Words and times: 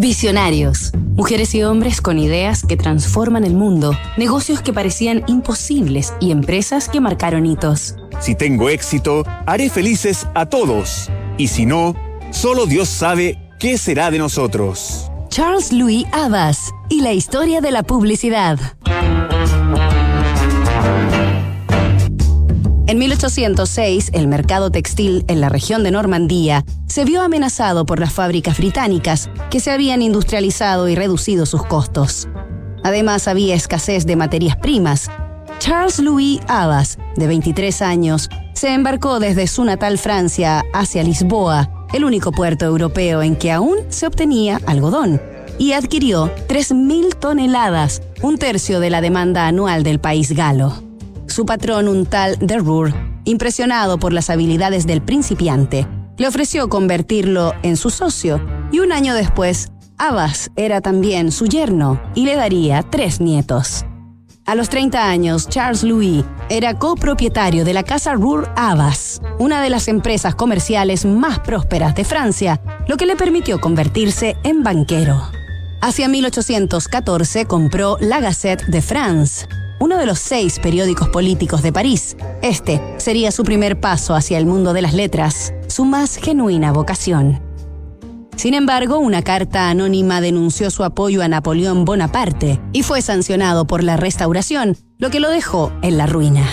Visionarios. 0.00 0.92
Mujeres 1.16 1.56
y 1.56 1.64
hombres 1.64 2.00
con 2.00 2.20
ideas 2.20 2.62
que 2.64 2.76
transforman 2.76 3.42
el 3.42 3.54
mundo, 3.54 3.98
negocios 4.16 4.62
que 4.62 4.72
parecían 4.72 5.24
imposibles 5.26 6.14
y 6.20 6.30
empresas 6.30 6.88
que 6.88 7.00
marcaron 7.00 7.44
hitos. 7.46 7.96
Si 8.20 8.36
tengo 8.36 8.68
éxito, 8.68 9.24
haré 9.44 9.68
felices 9.68 10.28
a 10.36 10.46
todos. 10.46 11.10
Y 11.36 11.48
si 11.48 11.66
no, 11.66 11.96
solo 12.30 12.66
Dios 12.66 12.88
sabe 12.88 13.38
qué 13.58 13.76
será 13.76 14.12
de 14.12 14.18
nosotros. 14.18 15.10
Charles 15.30 15.72
Louis 15.72 16.06
Abbas 16.12 16.70
y 16.88 17.00
la 17.00 17.12
historia 17.12 17.60
de 17.60 17.72
la 17.72 17.82
publicidad. 17.82 18.60
En 22.88 22.96
1806, 22.96 24.12
el 24.14 24.28
mercado 24.28 24.70
textil 24.70 25.22
en 25.28 25.42
la 25.42 25.50
región 25.50 25.82
de 25.82 25.90
Normandía 25.90 26.64
se 26.86 27.04
vio 27.04 27.20
amenazado 27.20 27.84
por 27.84 28.00
las 28.00 28.14
fábricas 28.14 28.56
británicas 28.56 29.28
que 29.50 29.60
se 29.60 29.70
habían 29.70 30.00
industrializado 30.00 30.88
y 30.88 30.94
reducido 30.94 31.44
sus 31.44 31.66
costos. 31.66 32.28
Además, 32.82 33.28
había 33.28 33.54
escasez 33.54 34.06
de 34.06 34.16
materias 34.16 34.56
primas. 34.56 35.10
Charles 35.58 35.98
Louis 35.98 36.40
Abbas, 36.48 36.96
de 37.16 37.26
23 37.26 37.82
años, 37.82 38.30
se 38.54 38.72
embarcó 38.72 39.20
desde 39.20 39.48
su 39.48 39.64
natal 39.64 39.98
Francia 39.98 40.64
hacia 40.72 41.02
Lisboa, 41.02 41.86
el 41.92 42.04
único 42.04 42.32
puerto 42.32 42.64
europeo 42.64 43.20
en 43.20 43.36
que 43.36 43.52
aún 43.52 43.76
se 43.90 44.06
obtenía 44.06 44.62
algodón, 44.64 45.20
y 45.58 45.72
adquirió 45.72 46.34
3.000 46.48 47.18
toneladas, 47.18 48.00
un 48.22 48.38
tercio 48.38 48.80
de 48.80 48.88
la 48.88 49.02
demanda 49.02 49.46
anual 49.46 49.82
del 49.82 50.00
país 50.00 50.32
galo 50.32 50.87
su 51.38 51.46
patrón, 51.46 51.86
un 51.86 52.04
tal 52.04 52.36
de 52.40 52.58
Roer, 52.58 52.92
impresionado 53.22 53.96
por 53.96 54.12
las 54.12 54.28
habilidades 54.28 54.88
del 54.88 55.02
principiante, 55.02 55.86
le 56.16 56.26
ofreció 56.26 56.68
convertirlo 56.68 57.54
en 57.62 57.76
su 57.76 57.90
socio 57.90 58.44
y 58.72 58.80
un 58.80 58.90
año 58.90 59.14
después, 59.14 59.70
Abbas 59.98 60.50
era 60.56 60.80
también 60.80 61.30
su 61.30 61.46
yerno 61.46 62.02
y 62.16 62.24
le 62.24 62.34
daría 62.34 62.82
tres 62.82 63.20
nietos. 63.20 63.84
A 64.46 64.56
los 64.56 64.68
30 64.68 65.08
años, 65.08 65.48
Charles 65.48 65.84
Louis 65.84 66.24
era 66.48 66.76
copropietario 66.76 67.64
de 67.64 67.72
la 67.72 67.84
casa 67.84 68.14
Roer 68.14 68.50
Abbas, 68.56 69.20
una 69.38 69.62
de 69.62 69.70
las 69.70 69.86
empresas 69.86 70.34
comerciales 70.34 71.04
más 71.04 71.38
prósperas 71.38 71.94
de 71.94 72.02
Francia, 72.02 72.60
lo 72.88 72.96
que 72.96 73.06
le 73.06 73.14
permitió 73.14 73.60
convertirse 73.60 74.36
en 74.42 74.64
banquero. 74.64 75.22
Hacia 75.82 76.08
1814 76.08 77.46
compró 77.46 77.96
La 78.00 78.18
Gazette 78.18 78.66
de 78.66 78.82
France, 78.82 79.46
uno 79.80 79.96
de 79.98 80.06
los 80.06 80.18
seis 80.18 80.58
periódicos 80.58 81.08
políticos 81.08 81.62
de 81.62 81.72
París. 81.72 82.16
Este 82.42 82.80
sería 82.98 83.30
su 83.30 83.44
primer 83.44 83.80
paso 83.80 84.14
hacia 84.14 84.38
el 84.38 84.46
mundo 84.46 84.72
de 84.72 84.82
las 84.82 84.94
letras, 84.94 85.52
su 85.68 85.84
más 85.84 86.16
genuina 86.16 86.72
vocación. 86.72 87.40
Sin 88.36 88.54
embargo, 88.54 88.98
una 88.98 89.22
carta 89.22 89.68
anónima 89.68 90.20
denunció 90.20 90.70
su 90.70 90.84
apoyo 90.84 91.22
a 91.22 91.28
Napoleón 91.28 91.84
Bonaparte 91.84 92.60
y 92.72 92.84
fue 92.84 93.02
sancionado 93.02 93.66
por 93.66 93.82
la 93.82 93.96
restauración, 93.96 94.76
lo 94.96 95.10
que 95.10 95.18
lo 95.18 95.28
dejó 95.28 95.72
en 95.82 95.98
la 95.98 96.06
ruina. 96.06 96.44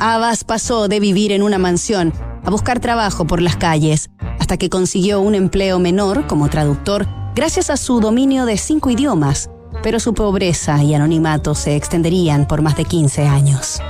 Abbas 0.00 0.42
pasó 0.42 0.88
de 0.88 0.98
vivir 0.98 1.30
en 1.30 1.42
una 1.42 1.58
mansión 1.58 2.12
a 2.44 2.50
buscar 2.50 2.80
trabajo 2.80 3.26
por 3.26 3.42
las 3.42 3.56
calles, 3.56 4.10
hasta 4.40 4.56
que 4.56 4.70
consiguió 4.70 5.20
un 5.20 5.36
empleo 5.36 5.78
menor 5.78 6.26
como 6.26 6.48
traductor 6.48 7.06
gracias 7.36 7.70
a 7.70 7.76
su 7.76 8.00
dominio 8.00 8.44
de 8.44 8.56
cinco 8.56 8.90
idiomas, 8.90 9.50
pero 9.82 10.00
su 10.00 10.14
pobreza 10.14 10.82
y 10.82 10.94
anonimato 10.94 11.54
se 11.54 11.76
extenderían 11.76 12.46
por 12.46 12.62
más 12.62 12.76
de 12.76 12.84
15 12.84 13.26
años. 13.26 13.80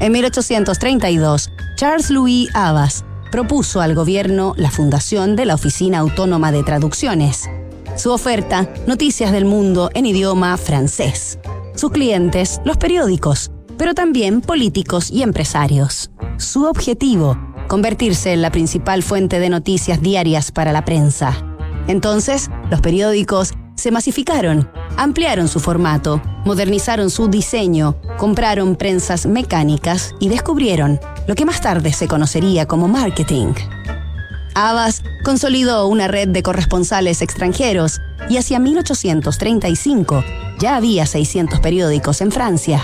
En 0.00 0.12
1832, 0.12 1.50
Charles 1.76 2.10
Louis 2.10 2.48
Abbas 2.54 3.04
propuso 3.30 3.80
al 3.80 3.94
gobierno 3.94 4.54
la 4.56 4.70
fundación 4.70 5.36
de 5.36 5.46
la 5.46 5.54
Oficina 5.54 5.98
Autónoma 5.98 6.52
de 6.52 6.62
Traducciones. 6.62 7.48
Su 7.96 8.10
oferta, 8.10 8.68
noticias 8.86 9.32
del 9.32 9.44
mundo 9.44 9.90
en 9.94 10.06
idioma 10.06 10.56
francés. 10.56 11.38
Sus 11.74 11.90
clientes, 11.90 12.60
los 12.64 12.76
periódicos, 12.76 13.50
pero 13.78 13.94
también 13.94 14.40
políticos 14.40 15.10
y 15.10 15.22
empresarios. 15.22 16.10
Su 16.38 16.64
objetivo, 16.64 17.38
convertirse 17.68 18.32
en 18.32 18.42
la 18.42 18.50
principal 18.50 19.02
fuente 19.02 19.40
de 19.40 19.50
noticias 19.50 20.00
diarias 20.00 20.52
para 20.52 20.72
la 20.72 20.84
prensa. 20.84 21.36
Entonces, 21.88 22.50
los 22.70 22.80
periódicos 22.80 23.52
se 23.76 23.90
masificaron, 23.90 24.68
ampliaron 24.96 25.48
su 25.48 25.60
formato, 25.60 26.20
modernizaron 26.44 27.10
su 27.10 27.28
diseño, 27.28 27.96
compraron 28.18 28.76
prensas 28.76 29.26
mecánicas 29.26 30.14
y 30.20 30.28
descubrieron 30.28 31.00
lo 31.26 31.34
que 31.34 31.44
más 31.44 31.60
tarde 31.60 31.92
se 31.92 32.08
conocería 32.08 32.66
como 32.66 32.88
marketing. 32.88 33.54
Abbas 34.54 35.02
consolidó 35.22 35.86
una 35.86 36.08
red 36.08 36.28
de 36.28 36.42
corresponsales 36.42 37.20
extranjeros 37.20 38.00
y 38.30 38.38
hacia 38.38 38.58
1835 38.58 40.24
ya 40.58 40.76
había 40.76 41.04
600 41.04 41.60
periódicos 41.60 42.20
en 42.22 42.32
Francia. 42.32 42.82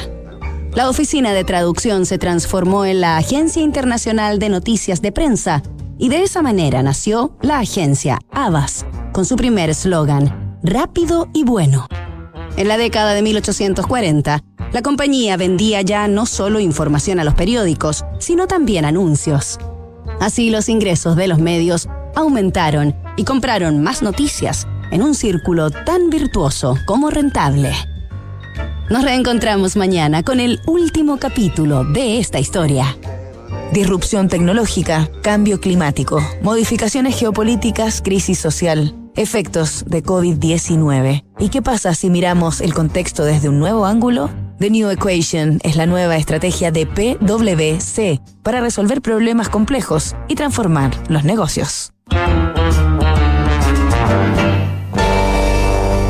La 0.74 0.88
oficina 0.88 1.32
de 1.32 1.44
traducción 1.44 2.06
se 2.06 2.18
transformó 2.18 2.84
en 2.84 3.00
la 3.00 3.16
Agencia 3.16 3.62
Internacional 3.62 4.38
de 4.38 4.48
Noticias 4.48 5.02
de 5.02 5.12
Prensa 5.12 5.62
y 5.98 6.08
de 6.08 6.22
esa 6.22 6.42
manera 6.42 6.82
nació 6.82 7.36
la 7.42 7.58
agencia 7.58 8.18
Abbas, 8.30 8.84
con 9.12 9.24
su 9.24 9.36
primer 9.36 9.70
eslogan, 9.70 10.58
rápido 10.62 11.28
y 11.32 11.44
bueno. 11.44 11.86
En 12.56 12.68
la 12.68 12.76
década 12.76 13.14
de 13.14 13.22
1840, 13.22 14.44
la 14.72 14.82
compañía 14.82 15.36
vendía 15.36 15.80
ya 15.82 16.06
no 16.06 16.26
solo 16.26 16.60
información 16.60 17.18
a 17.18 17.24
los 17.24 17.34
periódicos, 17.34 18.04
sino 18.18 18.46
también 18.46 18.84
anuncios. 18.84 19.58
Así 20.20 20.50
los 20.50 20.68
ingresos 20.68 21.16
de 21.16 21.28
los 21.28 21.38
medios 21.38 21.88
aumentaron 22.14 22.94
y 23.16 23.24
compraron 23.24 23.82
más 23.82 24.02
noticias 24.02 24.66
en 24.90 25.02
un 25.02 25.14
círculo 25.14 25.70
tan 25.70 26.10
virtuoso 26.10 26.76
como 26.86 27.10
rentable. 27.10 27.72
Nos 28.90 29.02
reencontramos 29.02 29.76
mañana 29.76 30.22
con 30.22 30.38
el 30.38 30.60
último 30.66 31.18
capítulo 31.18 31.84
de 31.84 32.18
esta 32.18 32.38
historia. 32.38 32.96
Disrupción 33.72 34.28
tecnológica, 34.28 35.08
cambio 35.22 35.58
climático, 35.58 36.20
modificaciones 36.42 37.18
geopolíticas, 37.18 38.02
crisis 38.02 38.38
social 38.38 38.94
efectos 39.16 39.84
de 39.86 40.02
COVID-19. 40.02 41.24
¿Y 41.38 41.48
qué 41.48 41.62
pasa 41.62 41.94
si 41.94 42.10
miramos 42.10 42.60
el 42.60 42.74
contexto 42.74 43.24
desde 43.24 43.48
un 43.48 43.58
nuevo 43.58 43.86
ángulo? 43.86 44.30
The 44.58 44.70
New 44.70 44.90
Equation 44.90 45.58
es 45.64 45.76
la 45.76 45.86
nueva 45.86 46.16
estrategia 46.16 46.70
de 46.70 46.86
PwC 46.86 48.20
para 48.42 48.60
resolver 48.60 49.02
problemas 49.02 49.48
complejos 49.48 50.14
y 50.28 50.36
transformar 50.36 50.92
los 51.08 51.24
negocios. 51.24 51.92